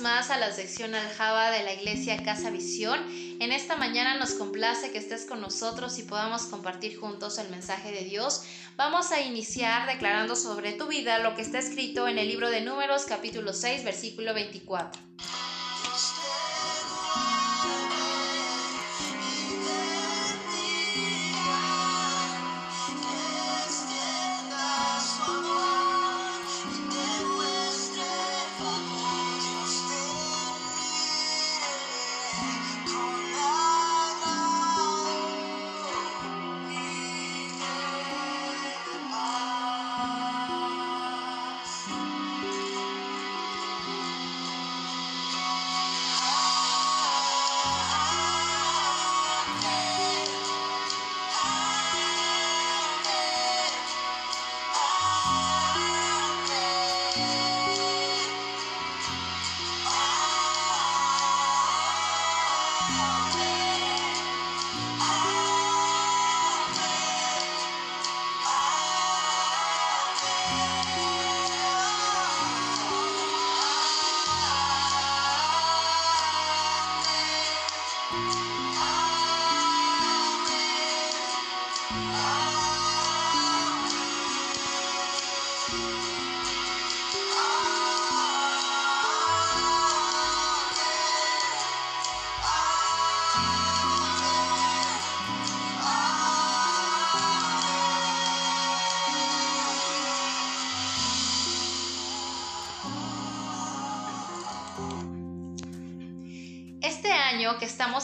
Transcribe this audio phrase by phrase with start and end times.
[0.00, 3.00] más a la sección Aljaba de la Iglesia Casa Visión.
[3.40, 7.90] En esta mañana nos complace que estés con nosotros y podamos compartir juntos el mensaje
[7.90, 8.42] de Dios.
[8.76, 12.60] Vamos a iniciar declarando sobre tu vida lo que está escrito en el libro de
[12.60, 15.07] Números capítulo 6 versículo 24.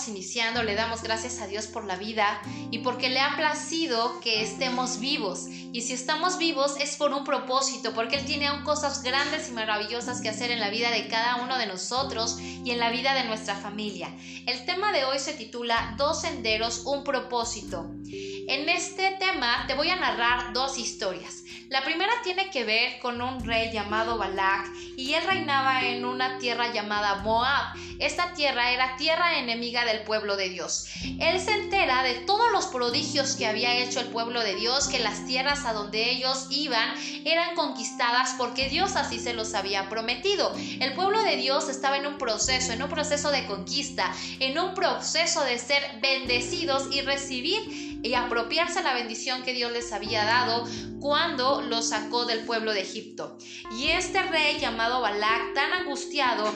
[0.08, 4.42] Iniciando le damos gracias a Dios por la vida y porque le ha placido que
[4.42, 5.46] estemos vivos.
[5.48, 9.52] Y si estamos vivos es por un propósito, porque Él tiene aún cosas grandes y
[9.52, 13.14] maravillosas que hacer en la vida de cada uno de nosotros y en la vida
[13.14, 14.08] de nuestra familia.
[14.46, 17.86] El tema de hoy se titula Dos senderos, un propósito.
[18.10, 21.43] En este tema te voy a narrar dos historias.
[21.68, 26.38] La primera tiene que ver con un rey llamado Balak y él reinaba en una
[26.38, 27.74] tierra llamada Moab.
[27.98, 30.86] Esta tierra era tierra enemiga del pueblo de Dios.
[31.20, 34.98] Él se entera de todos los prodigios que había hecho el pueblo de Dios, que
[34.98, 36.94] las tierras a donde ellos iban
[37.24, 40.54] eran conquistadas porque Dios así se los había prometido.
[40.80, 44.74] El pueblo de Dios estaba en un proceso, en un proceso de conquista, en un
[44.74, 50.64] proceso de ser bendecidos y recibir y apropiarse la bendición que Dios les había dado
[51.00, 53.38] cuando los sacó del pueblo de Egipto.
[53.72, 56.52] Y este rey llamado Balak, tan angustiado,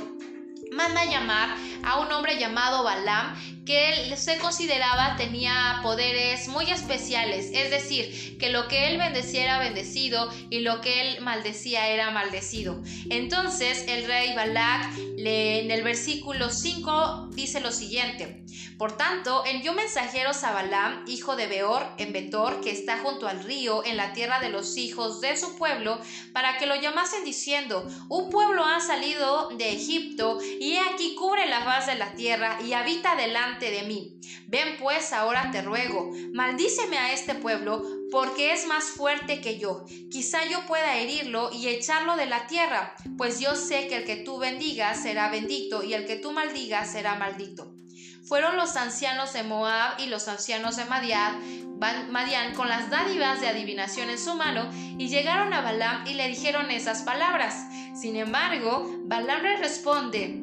[0.73, 7.51] manda llamar a un hombre llamado Balaam que él se consideraba tenía poderes muy especiales,
[7.53, 12.11] es decir, que lo que él bendecía era bendecido y lo que él maldecía era
[12.11, 12.83] maldecido.
[13.11, 18.43] Entonces el rey Balak en el versículo 5 dice lo siguiente,
[18.79, 23.43] por tanto, envió mensajeros a Balaam, hijo de Beor, en Betor, que está junto al
[23.43, 25.99] río, en la tierra de los hijos de su pueblo,
[26.33, 31.49] para que lo llamasen diciendo, un pueblo ha salido de Egipto, y he aquí cubre
[31.49, 34.21] la faz de la tierra, y habita delante de mí.
[34.47, 39.87] Ven pues ahora te ruego, maldíceme a este pueblo, porque es más fuerte que yo.
[40.09, 44.17] Quizá yo pueda herirlo y echarlo de la tierra, pues yo sé que el que
[44.17, 47.78] tú bendigas será bendito, y el que tú maldigas será maldito
[48.25, 54.11] fueron los ancianos de Moab y los ancianos de Madián, con las dádivas de adivinación
[54.11, 54.69] en su mano
[54.99, 57.67] y llegaron a Balaam y le dijeron esas palabras.
[57.95, 60.43] Sin embargo, Balaam le responde,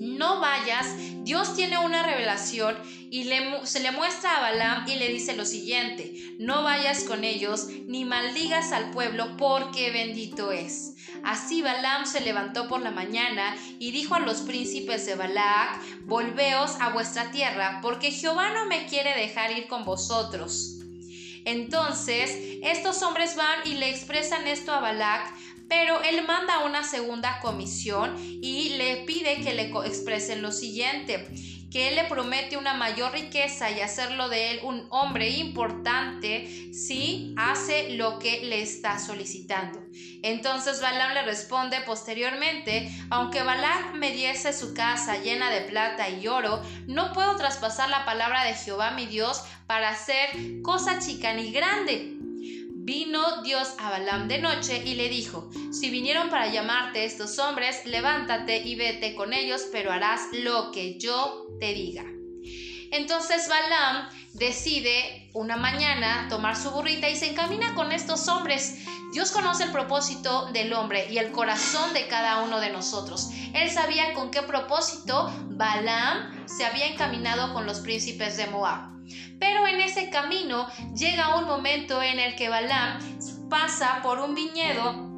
[0.00, 0.86] no vayas,
[1.24, 2.76] Dios tiene una revelación
[3.10, 3.28] y
[3.64, 8.04] se le muestra a Balaam y le dice lo siguiente, no vayas con ellos ni
[8.04, 10.94] maldigas al pueblo porque bendito es.
[11.24, 16.76] Así Balaam se levantó por la mañana y dijo a los príncipes de Balac, volveos
[16.80, 20.76] a vuestra tierra porque Jehová no me quiere dejar ir con vosotros.
[21.44, 22.30] Entonces
[22.62, 25.34] estos hombres van y le expresan esto a Balac,
[25.68, 31.26] pero él manda una segunda comisión y le pide que le expresen lo siguiente
[31.70, 37.34] que Él le promete una mayor riqueza y hacerlo de Él un hombre importante si
[37.36, 39.80] hace lo que le está solicitando.
[40.22, 46.26] Entonces Balaam le responde posteriormente, aunque Balaam me diese su casa llena de plata y
[46.26, 50.30] oro, no puedo traspasar la palabra de Jehová mi Dios para hacer
[50.62, 52.19] cosa chica ni grande.
[52.82, 57.84] Vino Dios a Balaam de noche y le dijo, si vinieron para llamarte estos hombres,
[57.84, 62.04] levántate y vete con ellos, pero harás lo que yo te diga.
[62.90, 68.78] Entonces Balaam decide una mañana tomar su burrita y se encamina con estos hombres
[69.12, 73.30] Dios conoce el propósito del hombre y el corazón de cada uno de nosotros.
[73.54, 78.99] Él sabía con qué propósito Balaam se había encaminado con los príncipes de Moab.
[79.38, 82.98] Pero en ese camino llega un momento en el que Balaam
[83.48, 85.10] pasa por un viñedo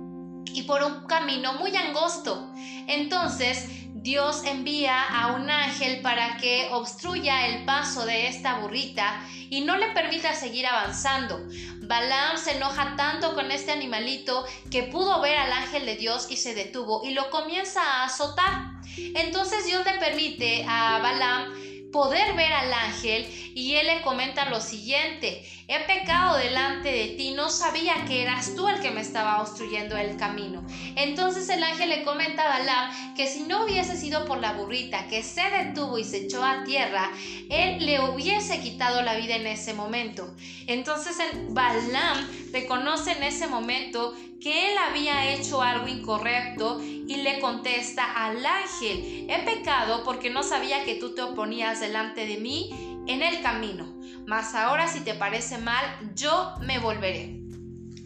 [0.53, 2.53] y por un camino muy angosto.
[2.87, 3.69] Entonces
[4.03, 9.77] Dios envía a un ángel para que obstruya el paso de esta burrita y no
[9.77, 11.39] le permita seguir avanzando.
[11.83, 16.37] Balaam se enoja tanto con este animalito que pudo ver al ángel de Dios y
[16.37, 18.73] se detuvo y lo comienza a azotar.
[18.97, 21.53] Entonces Dios le permite a Balaam
[21.93, 27.33] poder ver al ángel y él le comenta lo siguiente, he pecado delante de ti,
[27.33, 30.63] no sabía que eras tú el que me estaba obstruyendo el camino.
[30.97, 35.07] Entonces el ángel le comenta a Balaam que si no hubiese sido por la burrita
[35.09, 37.11] que se detuvo y se echó a tierra,
[37.49, 40.35] él le hubiese quitado la vida en ese momento.
[40.67, 41.17] Entonces
[41.49, 48.45] Balaam reconoce en ese momento que él había hecho algo incorrecto y le contesta al
[48.45, 53.43] ángel, he pecado porque no sabía que tú te oponías delante de mí en el
[53.43, 53.95] camino,
[54.27, 55.85] mas ahora si te parece mal,
[56.15, 57.39] yo me volveré.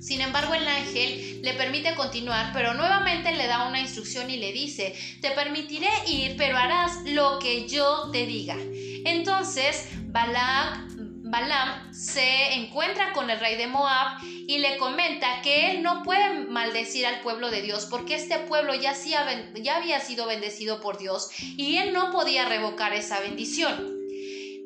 [0.01, 4.53] Sin embargo, el ángel le permite continuar, pero nuevamente le da una instrucción y le
[4.53, 8.57] dice, te permitiré ir, pero harás lo que yo te diga.
[9.05, 10.87] Entonces, Balak
[11.29, 16.45] Balaam se encuentra con el rey de Moab y le comenta que él no puede
[16.45, 21.31] maldecir al pueblo de Dios porque este pueblo ya, ya había sido bendecido por Dios
[21.41, 23.96] y él no podía revocar esa bendición.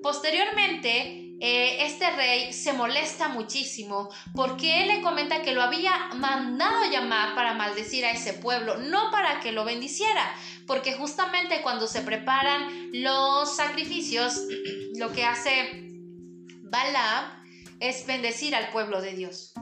[0.03, 6.91] Posteriormente, eh, este rey se molesta muchísimo porque él le comenta que lo había mandado
[6.91, 10.35] llamar para maldecir a ese pueblo, no para que lo bendiciera,
[10.67, 14.43] porque justamente cuando se preparan los sacrificios,
[14.97, 15.89] lo que hace
[16.63, 17.43] Balaam
[17.81, 19.53] es bendecir al pueblo de Dios.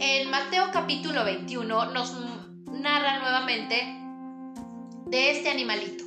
[0.00, 2.14] En Mateo capítulo 21 nos
[2.66, 3.74] narra nuevamente
[5.06, 6.04] de este animalito.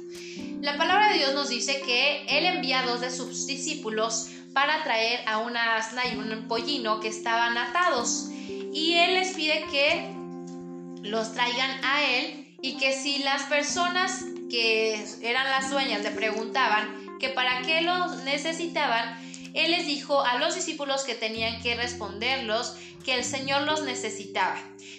[0.62, 4.84] La palabra de Dios nos dice que él envía a dos de sus discípulos para
[4.84, 8.30] traer a una asna y un pollino que estaban atados.
[8.72, 10.14] Y él les pide que
[11.02, 17.18] los traigan a él y que si las personas que eran las dueñas le preguntaban
[17.20, 19.18] que para qué los necesitaban,
[19.54, 24.58] él les dijo a los discípulos que tenían que responderlos que el Señor los necesitaba.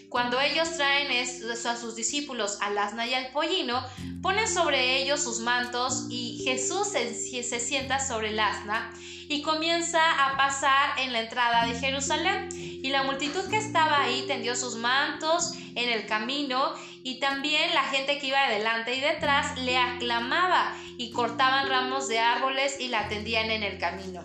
[0.09, 3.83] Cuando ellos traen a sus discípulos al asna y al pollino,
[4.21, 8.93] ponen sobre ellos sus mantos y Jesús se, sienta sobre el asna
[9.29, 12.51] y comienza a pasar en la entrada de Jerusalén.
[12.53, 17.85] Y la multitud que estaba ahí tendió sus mantos en el camino y también la
[17.85, 23.09] gente que iba adelante y detrás le aclamaba y cortaban ramos de árboles y la
[23.09, 24.23] tendían en el camino.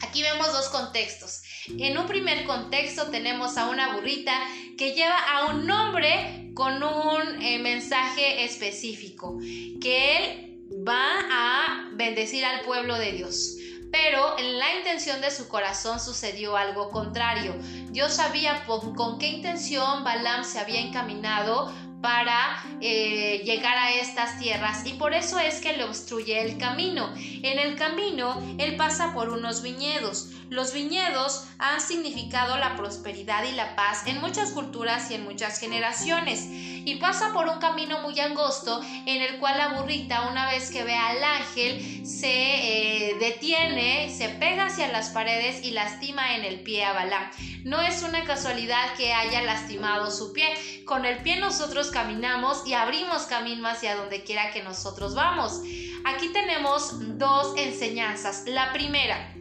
[0.00, 1.42] Aquí vemos dos contextos.
[1.78, 4.32] En un primer contexto tenemos a una burrita
[4.76, 9.38] que lleva a un hombre con un eh, mensaje específico,
[9.80, 13.56] que él va a bendecir al pueblo de Dios.
[13.90, 17.54] Pero en la intención de su corazón sucedió algo contrario.
[17.90, 21.72] Dios sabía con qué intención Balaam se había encaminado
[22.06, 27.12] para eh, llegar a estas tierras y por eso es que le obstruye el camino.
[27.16, 30.30] En el camino él pasa por unos viñedos.
[30.48, 35.58] Los viñedos han significado la prosperidad y la paz en muchas culturas y en muchas
[35.58, 36.46] generaciones
[36.86, 40.84] y pasa por un camino muy angosto en el cual la burrita una vez que
[40.84, 46.60] ve al ángel se eh, detiene, se pega hacia las paredes y lastima en el
[46.60, 47.28] pie a Balaam.
[47.64, 50.84] No es una casualidad que haya lastimado su pie.
[50.84, 55.62] Con el pie nosotros caminamos y abrimos camino hacia donde quiera que nosotros vamos.
[56.04, 58.44] Aquí tenemos dos enseñanzas.
[58.46, 59.34] La primera,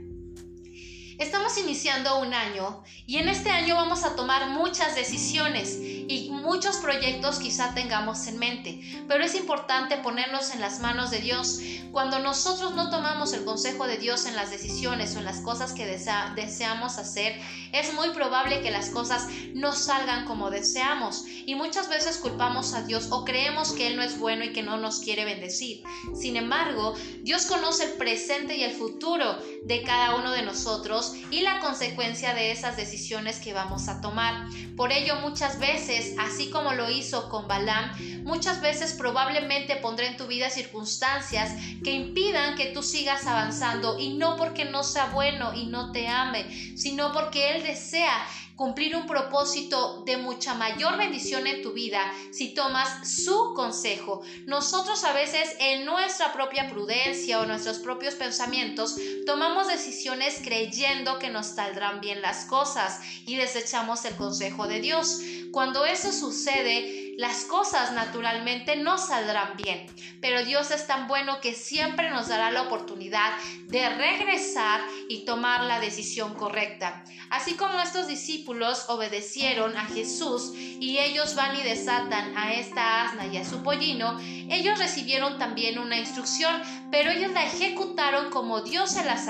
[1.17, 6.77] Estamos iniciando un año y en este año vamos a tomar muchas decisiones y muchos
[6.77, 11.59] proyectos quizá tengamos en mente, pero es importante ponernos en las manos de Dios.
[11.91, 15.73] Cuando nosotros no tomamos el consejo de Dios en las decisiones o en las cosas
[15.73, 17.39] que deseamos hacer,
[17.71, 22.83] es muy probable que las cosas no salgan como deseamos y muchas veces culpamos a
[22.83, 25.83] Dios o creemos que Él no es bueno y que no nos quiere bendecir.
[26.13, 31.41] Sin embargo, Dios conoce el presente y el futuro de cada uno de nosotros y
[31.41, 34.47] la consecuencia de esas decisiones que vamos a tomar.
[34.75, 37.91] Por ello, muchas veces, así como lo hizo con Balaam,
[38.23, 44.17] muchas veces probablemente pondré en tu vida circunstancias que impidan que tú sigas avanzando y
[44.17, 46.45] no porque no sea bueno y no te ame,
[46.77, 48.25] sino porque Él desea
[48.55, 54.21] cumplir un propósito de mucha mayor bendición en tu vida si tomas su consejo.
[54.45, 58.95] Nosotros a veces en nuestra propia prudencia o nuestros propios pensamientos
[59.25, 65.19] tomamos decisiones creyendo que nos saldrán bien las cosas y desechamos el consejo de Dios.
[65.51, 69.87] Cuando eso sucede, las cosas naturalmente no saldrán bien,
[70.21, 73.31] pero Dios es tan bueno que siempre nos dará la oportunidad
[73.67, 77.03] de regresar y tomar la decisión correcta.
[77.29, 83.27] Así como estos discípulos obedecieron a Jesús y ellos van y desatan a esta asna
[83.27, 84.19] y a su pollino,
[84.49, 89.27] ellos recibieron también una instrucción, pero ellos la ejecutaron como Dios se las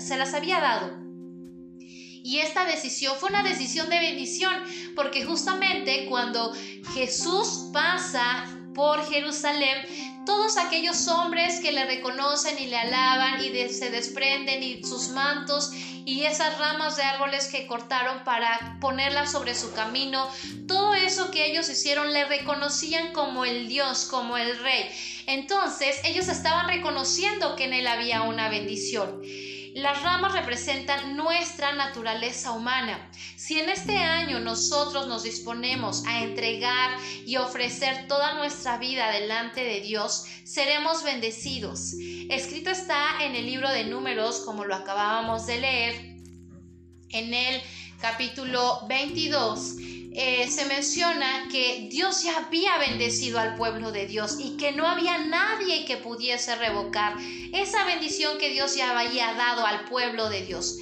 [0.00, 1.05] se las había dado.
[2.26, 4.52] Y esta decisión fue una decisión de bendición,
[4.96, 6.52] porque justamente cuando
[6.92, 13.92] Jesús pasa por Jerusalén, todos aquellos hombres que le reconocen y le alaban y se
[13.92, 15.70] desprenden y sus mantos
[16.04, 20.28] y esas ramas de árboles que cortaron para ponerlas sobre su camino,
[20.66, 24.90] todo eso que ellos hicieron le reconocían como el Dios, como el Rey.
[25.28, 29.22] Entonces ellos estaban reconociendo que en él había una bendición.
[29.76, 33.10] Las ramas representan nuestra naturaleza humana.
[33.36, 39.62] Si en este año nosotros nos disponemos a entregar y ofrecer toda nuestra vida delante
[39.62, 41.92] de Dios, seremos bendecidos.
[42.30, 45.94] Escrito está en el libro de números, como lo acabábamos de leer,
[47.10, 47.60] en el
[48.00, 49.76] capítulo 22
[50.18, 54.88] eh, se menciona que Dios ya había bendecido al pueblo de Dios y que no
[54.88, 57.16] había nadie que pudiese revocar
[57.52, 60.78] esa bendición que Dios ya había dado al pueblo de Dios.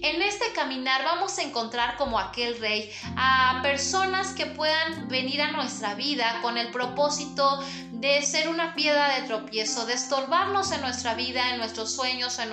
[0.00, 5.52] En este caminar vamos a encontrar como aquel rey a personas que puedan venir a
[5.52, 11.14] nuestra vida con el propósito de ser una piedra de tropiezo, de estorbarnos en nuestra
[11.14, 12.48] vida, en nuestros sueños, en,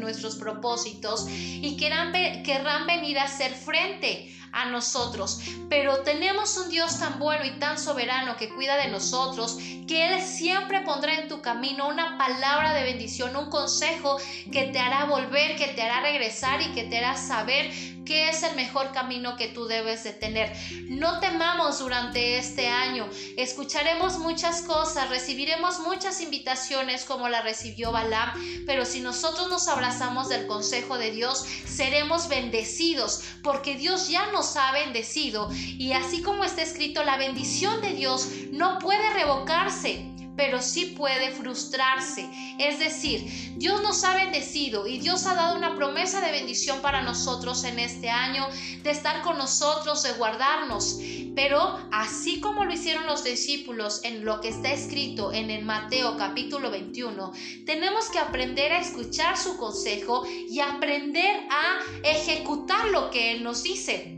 [0.00, 2.12] nuestros propósitos y querrán,
[2.44, 5.40] querrán venir a hacer frente a nosotros.
[5.68, 10.22] Pero tenemos un Dios tan bueno y tan soberano que cuida de nosotros, que Él
[10.22, 14.18] siempre pondrá en tu camino una palabra de bendición, un consejo
[14.52, 17.70] que te hará volver, que te hará regresar y que te hará saber
[18.04, 20.52] qué es el mejor camino que tú debes de tener.
[20.88, 23.08] No temamos durante este año.
[23.36, 28.32] Escucharemos muchas cosas, recibiremos muchas invitaciones como la recibió Balaam,
[28.66, 34.56] pero si nosotros nos abrazamos del consejo de Dios, seremos bendecidos, porque Dios ya nos
[34.56, 40.62] ha bendecido y así como está escrito, la bendición de Dios no puede revocarse pero
[40.62, 42.26] sí puede frustrarse.
[42.58, 47.02] Es decir, Dios nos ha bendecido y Dios ha dado una promesa de bendición para
[47.02, 48.48] nosotros en este año,
[48.82, 50.98] de estar con nosotros, de guardarnos.
[51.36, 56.16] Pero así como lo hicieron los discípulos en lo que está escrito en el Mateo
[56.16, 57.32] capítulo 21,
[57.66, 63.62] tenemos que aprender a escuchar su consejo y aprender a ejecutar lo que Él nos
[63.62, 64.16] dice.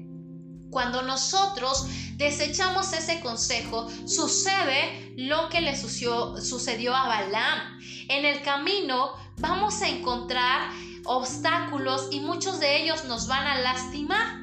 [0.70, 1.88] Cuando nosotros
[2.22, 7.80] desechamos ese consejo, sucede lo que le sucedió, a Balaam.
[8.08, 10.70] En el camino vamos a encontrar
[11.04, 14.40] obstáculos y muchos de ellos nos van a lastimar.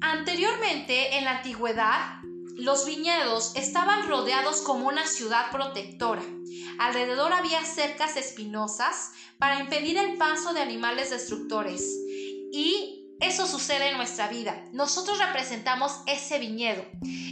[0.00, 2.20] Anteriormente, en la antigüedad,
[2.56, 6.22] los viñedos estaban rodeados como una ciudad protectora.
[6.78, 11.82] Alrededor había cercas espinosas para impedir el paso de animales destructores
[13.20, 14.64] eso sucede en nuestra vida.
[14.72, 16.84] Nosotros representamos ese viñedo,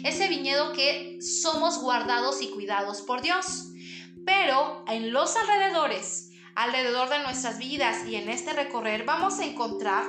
[0.04, 3.68] ese viñedo que somos guardados y cuidados por Dios.
[4.24, 10.04] Pero en los alrededores, alrededor de nuestras vidas y en este recorrer, vamos a encontrar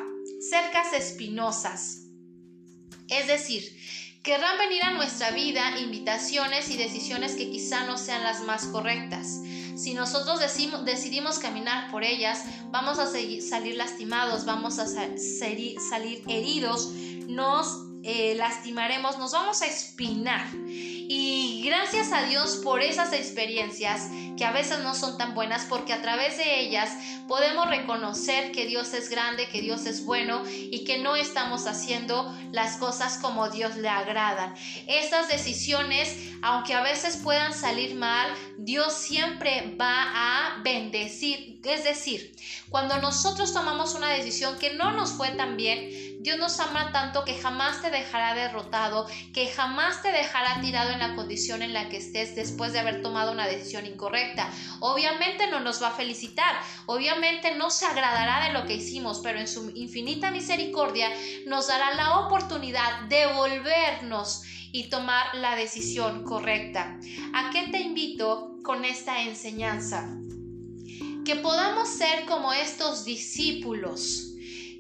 [0.50, 2.08] cercas espinosas.
[3.08, 3.64] Es decir,
[4.24, 9.42] querrán venir a nuestra vida invitaciones y decisiones que quizá no sean las más correctas.
[9.78, 16.92] Si nosotros decidimos caminar por ellas, vamos a salir lastimados, vamos a salir heridos,
[17.28, 20.48] nos eh, lastimaremos, nos vamos a espinar.
[21.10, 25.94] Y gracias a Dios por esas experiencias que a veces no son tan buenas porque
[25.94, 26.92] a través de ellas
[27.30, 32.38] podemos reconocer que Dios es grande, que Dios es bueno y que no estamos haciendo
[32.52, 34.54] las cosas como Dios le agradan.
[34.88, 41.62] Estas decisiones, aunque a veces puedan salir mal, Dios siempre va a bendecir.
[41.64, 42.36] Es decir,
[42.70, 47.24] cuando nosotros tomamos una decisión que no nos fue tan bien, Dios nos ama tanto
[47.24, 51.88] que jamás te dejará derrotado, que jamás te dejará tirado en la condición en la
[51.88, 54.52] que estés después de haber tomado una decisión incorrecta.
[54.82, 56.54] Obviamente no nos va a felicitar,
[56.86, 61.10] obviamente no se agradará de lo que hicimos, pero en su infinita misericordia
[61.46, 64.44] nos dará la oportunidad de volvernos
[64.74, 67.00] y tomar la decisión correcta.
[67.34, 70.14] ¿A qué te invito con esta enseñanza?
[71.24, 74.34] Que podamos ser como estos discípulos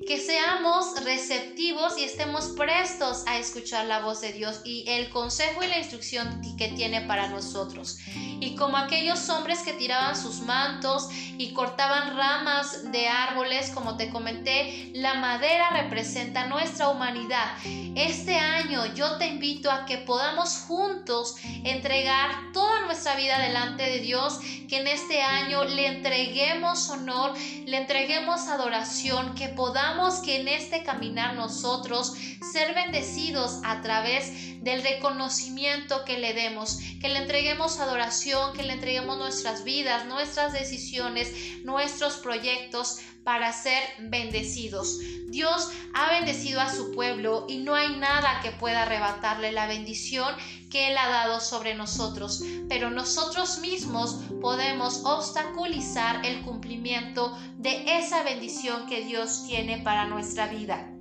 [0.05, 5.63] que seamos receptivos y estemos prestos a escuchar la voz de Dios y el consejo
[5.63, 7.97] y la instrucción que tiene para nosotros.
[8.39, 14.09] Y como aquellos hombres que tiraban sus mantos y cortaban ramas de árboles, como te
[14.09, 17.57] comenté, la madera representa nuestra humanidad.
[17.95, 23.99] Este año yo te invito a que podamos juntos entregar toda nuestra vida delante de
[23.99, 27.33] Dios, que en este año le entreguemos honor,
[27.65, 32.13] le entreguemos adoración, que podamos que en este caminar nosotros
[32.51, 38.73] ser bendecidos a través del reconocimiento que le demos, que le entreguemos adoración, que le
[38.73, 41.31] entreguemos nuestras vidas, nuestras decisiones,
[41.63, 44.99] nuestros proyectos para ser bendecidos.
[45.27, 50.35] Dios ha bendecido a su pueblo y no hay nada que pueda arrebatarle la bendición
[50.69, 58.23] que Él ha dado sobre nosotros, pero nosotros mismos podemos obstaculizar el cumplimiento de esa
[58.23, 60.91] bendición que Dios tiene para nuestra vida.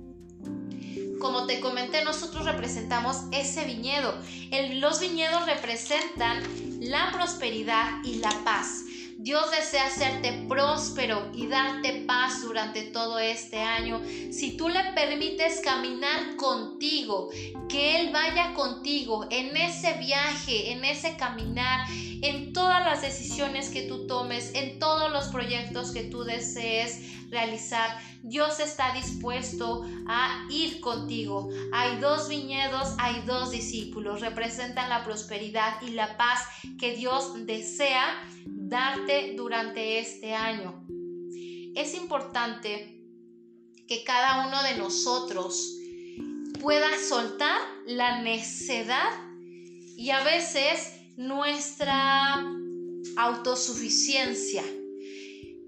[1.19, 4.13] Como te comenté, nosotros representamos ese viñedo.
[4.73, 6.43] los viñedos representan
[6.79, 8.86] la prosperidad y la paz.
[9.19, 13.99] Dios desea hacerte próspero y darte paz durante todo este año.
[14.31, 17.29] Si tú le permites caminar contigo,
[17.67, 21.87] que Él vaya contigo en ese viaje, en ese caminar,
[22.21, 27.99] en todas las decisiones que tú tomes, en todos los proyectos que tú desees realizar,
[28.21, 31.49] Dios está dispuesto a ir contigo.
[31.73, 36.41] Hay dos viñedos, hay dos discípulos, representan la prosperidad y la paz
[36.79, 38.23] que Dios desea
[38.67, 40.85] darte durante este año.
[41.75, 43.01] Es importante
[43.87, 45.77] que cada uno de nosotros
[46.61, 49.09] pueda soltar la necedad
[49.95, 52.43] y a veces nuestra
[53.15, 54.63] autosuficiencia.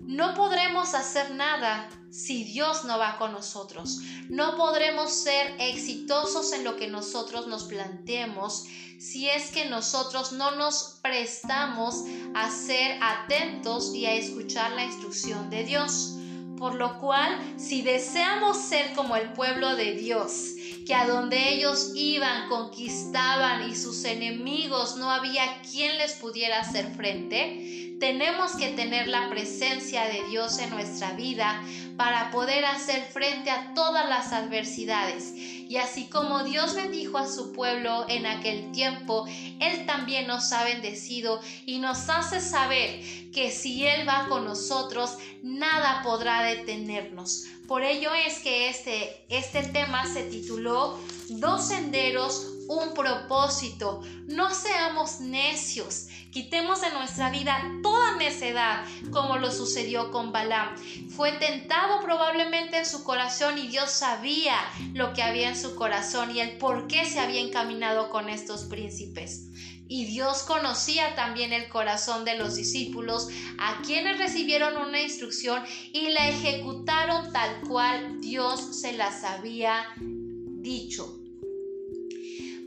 [0.09, 3.99] No podremos hacer nada si Dios no va con nosotros.
[4.27, 8.65] No podremos ser exitosos en lo que nosotros nos planteemos
[8.97, 15.51] si es que nosotros no nos prestamos a ser atentos y a escuchar la instrucción
[15.51, 16.15] de Dios.
[16.57, 20.55] Por lo cual, si deseamos ser como el pueblo de Dios,
[20.87, 26.95] que a donde ellos iban conquistaban y sus enemigos no había quien les pudiera hacer
[26.95, 31.61] frente, tenemos que tener la presencia de Dios en nuestra vida
[31.97, 35.33] para poder hacer frente a todas las adversidades.
[35.35, 39.25] Y así como Dios bendijo a su pueblo en aquel tiempo,
[39.59, 45.17] Él también nos ha bendecido y nos hace saber que si Él va con nosotros,
[45.43, 47.45] nada podrá detenernos.
[47.67, 50.97] Por ello es que este, este tema se tituló
[51.29, 54.01] Dos senderos, un propósito.
[54.27, 56.07] No seamos necios.
[56.29, 60.75] Quitemos de nuestra vida toda necedad, como lo sucedió con Balaam.
[61.09, 64.55] Fue tentado probablemente en su corazón y Dios sabía
[64.93, 68.65] lo que había en su corazón y el por qué se había encaminado con estos
[68.65, 69.47] príncipes.
[69.87, 76.09] Y Dios conocía también el corazón de los discípulos, a quienes recibieron una instrucción y
[76.09, 81.18] la ejecutaron tal cual Dios se las había dicho.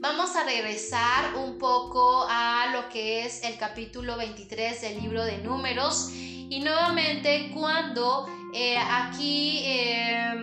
[0.03, 5.39] Vamos a regresar un poco a lo que es el capítulo 23 del libro de
[5.39, 10.35] números y nuevamente cuando eh, aquí eh,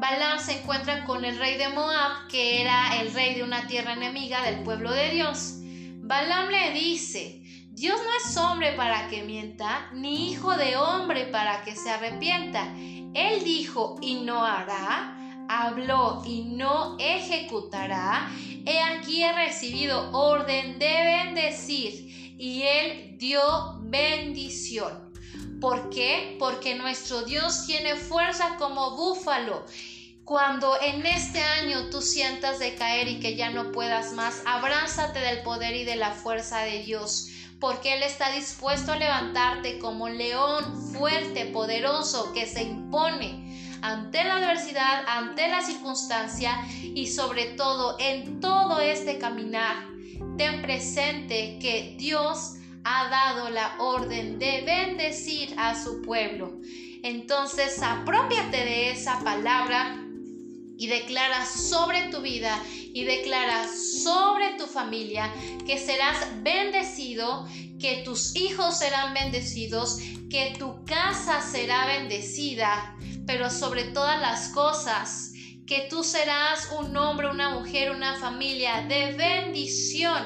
[0.00, 3.92] Balaam se encuentra con el rey de Moab, que era el rey de una tierra
[3.92, 5.56] enemiga del pueblo de Dios.
[5.96, 7.42] Balaam le dice,
[7.72, 12.72] Dios no es hombre para que mienta, ni hijo de hombre para que se arrepienta.
[13.12, 15.17] Él dijo y no hará,
[15.48, 18.30] habló y no ejecutará,
[18.66, 23.40] he aquí he recibido orden de bendecir y él dio
[23.80, 25.12] bendición.
[25.60, 26.36] ¿Por qué?
[26.38, 29.64] Porque nuestro Dios tiene fuerza como búfalo.
[30.24, 35.18] Cuando en este año tú sientas de caer y que ya no puedas más, abrázate
[35.18, 37.30] del poder y de la fuerza de Dios
[37.60, 43.37] porque Él está dispuesto a levantarte como león fuerte, poderoso, que se impone
[43.82, 49.86] ante la adversidad, ante la circunstancia y sobre todo en todo este caminar.
[50.36, 56.60] Ten presente que Dios ha dado la orden de bendecir a su pueblo.
[57.02, 60.04] Entonces, apropiate de esa palabra
[60.78, 62.62] y declara sobre tu vida
[62.92, 65.32] y declara sobre tu familia
[65.66, 67.46] que serás bendecido,
[67.78, 69.98] que tus hijos serán bendecidos,
[70.30, 72.96] que tu casa será bendecida,
[73.28, 75.34] pero sobre todas las cosas,
[75.66, 80.16] que tú serás un hombre, una mujer, una familia de bendición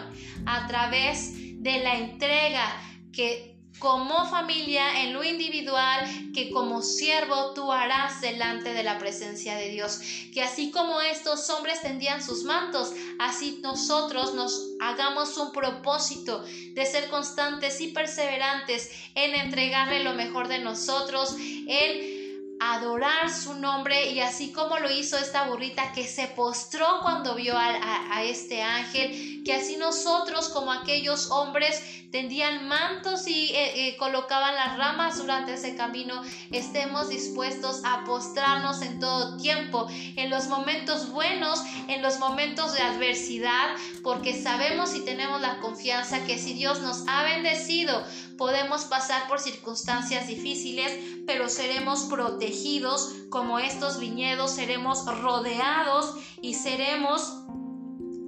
[0.47, 2.65] a través de la entrega
[3.12, 9.57] que como familia, en lo individual, que como siervo tú harás delante de la presencia
[9.57, 9.99] de Dios.
[10.33, 16.87] Que así como estos hombres tendían sus mantos, así nosotros nos hagamos un propósito de
[16.87, 22.21] ser constantes y perseverantes en entregarle lo mejor de nosotros, en
[22.61, 27.57] adorar su nombre y así como lo hizo esta burrita que se postró cuando vio
[27.57, 34.55] a, este ángel, que así nosotros como aquellos hombres tendían mantos y eh, eh, colocaban
[34.55, 41.11] las ramas durante ese camino, estemos dispuestos a postrarnos en todo tiempo, en los momentos
[41.11, 46.81] buenos, en los momentos de adversidad, porque sabemos y tenemos la confianza que si Dios
[46.81, 48.05] nos ha bendecido,
[48.37, 50.93] podemos pasar por circunstancias difíciles,
[51.27, 52.01] pero seremos
[52.42, 57.22] protegidos como estos viñedos, seremos rodeados y seremos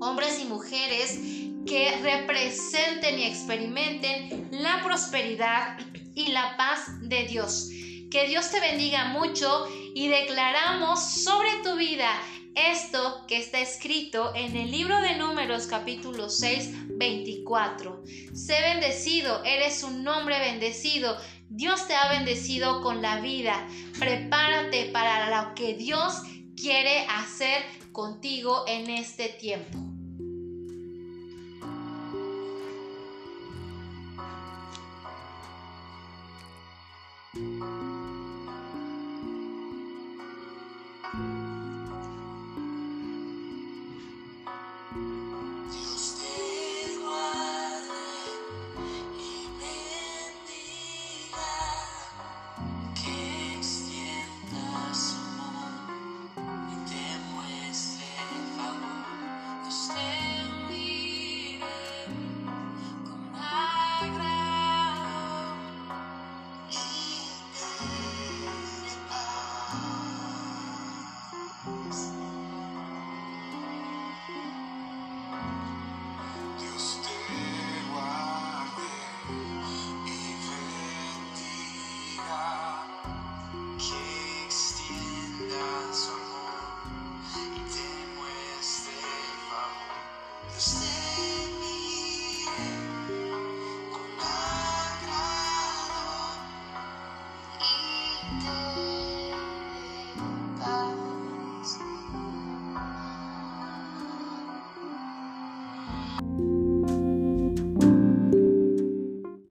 [0.00, 1.18] hombres y mujeres
[1.66, 5.78] que representen y experimenten la prosperidad
[6.14, 7.70] y la paz de Dios.
[8.08, 12.08] Que Dios te bendiga mucho y declaramos sobre tu vida
[12.54, 18.02] esto que está escrito en el libro de números capítulo 6, 24.
[18.32, 21.16] Sé bendecido, eres un hombre bendecido.
[21.48, 23.66] Dios te ha bendecido con la vida.
[23.98, 26.22] Prepárate para lo que Dios
[26.56, 27.62] quiere hacer
[27.92, 29.93] contigo en este tiempo.